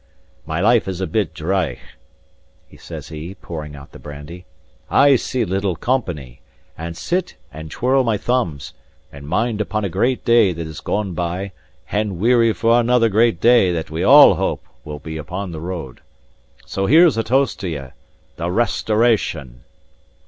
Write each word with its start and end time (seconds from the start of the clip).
My 0.47 0.59
life 0.61 0.87
is 0.87 0.99
a 0.99 1.05
bit 1.05 1.31
driegh," 1.31 1.77
says 2.79 3.09
he, 3.09 3.35
pouring 3.35 3.75
out 3.75 3.91
the 3.91 3.99
brandy; 3.99 4.47
"I 4.89 5.15
see 5.15 5.45
little 5.45 5.75
company, 5.75 6.41
and 6.75 6.97
sit 6.97 7.35
and 7.53 7.69
twirl 7.69 8.03
my 8.03 8.17
thumbs, 8.17 8.73
and 9.11 9.27
mind 9.27 9.61
upon 9.61 9.85
a 9.85 9.89
great 9.89 10.25
day 10.25 10.53
that 10.53 10.65
is 10.65 10.79
gone 10.81 11.13
by, 11.13 11.51
and 11.91 12.17
weary 12.17 12.51
for 12.51 12.79
another 12.79 13.09
great 13.09 13.39
day 13.39 13.71
that 13.73 13.91
we 13.91 14.03
all 14.03 14.33
hope 14.33 14.65
will 14.83 14.97
be 14.97 15.17
upon 15.17 15.51
the 15.51 15.61
road. 15.61 16.01
And 16.61 16.67
so 16.67 16.87
here's 16.87 17.15
a 17.15 17.21
toast 17.23 17.59
to 17.59 17.69
ye: 17.69 17.81
The 18.37 18.49
Restoration!" 18.49 19.63